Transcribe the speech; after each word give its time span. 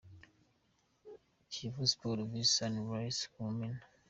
Kiyovu 1.51 1.83
Sports 1.91 2.25
vs 2.31 2.49
Sunrise 2.55 3.21
ku 3.31 3.37
Mumena. 3.45 3.83